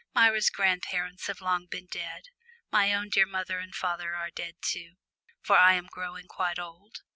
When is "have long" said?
1.27-1.67